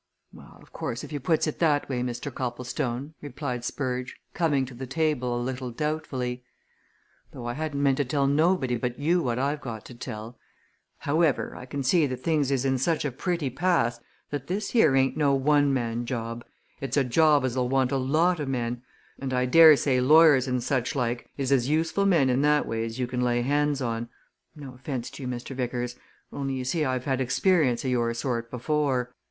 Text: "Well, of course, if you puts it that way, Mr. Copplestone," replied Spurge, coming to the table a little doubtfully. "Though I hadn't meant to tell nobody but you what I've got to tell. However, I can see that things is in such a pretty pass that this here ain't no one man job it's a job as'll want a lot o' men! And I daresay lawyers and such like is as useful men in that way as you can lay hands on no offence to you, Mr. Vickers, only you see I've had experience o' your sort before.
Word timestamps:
"Well, 0.33 0.57
of 0.59 0.73
course, 0.73 1.03
if 1.03 1.11
you 1.13 1.19
puts 1.19 1.45
it 1.45 1.59
that 1.59 1.87
way, 1.87 2.01
Mr. 2.01 2.33
Copplestone," 2.33 3.13
replied 3.21 3.63
Spurge, 3.63 4.15
coming 4.33 4.65
to 4.65 4.73
the 4.73 4.87
table 4.87 5.39
a 5.39 5.39
little 5.39 5.69
doubtfully. 5.69 6.43
"Though 7.31 7.45
I 7.45 7.53
hadn't 7.53 7.83
meant 7.83 7.97
to 7.97 8.05
tell 8.05 8.25
nobody 8.25 8.77
but 8.77 8.97
you 8.97 9.21
what 9.21 9.37
I've 9.37 9.61
got 9.61 9.85
to 9.85 9.93
tell. 9.93 10.39
However, 11.01 11.55
I 11.55 11.67
can 11.67 11.83
see 11.83 12.07
that 12.07 12.17
things 12.23 12.49
is 12.49 12.65
in 12.65 12.79
such 12.79 13.05
a 13.05 13.11
pretty 13.11 13.51
pass 13.51 13.99
that 14.31 14.47
this 14.47 14.71
here 14.71 14.95
ain't 14.95 15.17
no 15.17 15.35
one 15.35 15.71
man 15.71 16.07
job 16.07 16.43
it's 16.79 16.97
a 16.97 17.03
job 17.03 17.45
as'll 17.45 17.67
want 17.69 17.91
a 17.91 17.97
lot 17.97 18.39
o' 18.39 18.47
men! 18.47 18.81
And 19.19 19.31
I 19.31 19.45
daresay 19.45 19.99
lawyers 19.99 20.47
and 20.47 20.63
such 20.63 20.95
like 20.95 21.29
is 21.37 21.51
as 21.51 21.69
useful 21.69 22.07
men 22.07 22.27
in 22.27 22.41
that 22.41 22.65
way 22.65 22.83
as 22.85 22.97
you 22.97 23.05
can 23.05 23.21
lay 23.21 23.43
hands 23.43 23.83
on 23.83 24.09
no 24.55 24.73
offence 24.73 25.11
to 25.11 25.21
you, 25.21 25.27
Mr. 25.29 25.55
Vickers, 25.55 25.95
only 26.33 26.55
you 26.55 26.65
see 26.65 26.83
I've 26.83 27.05
had 27.05 27.21
experience 27.21 27.85
o' 27.85 27.87
your 27.87 28.15
sort 28.15 28.49
before. 28.49 29.13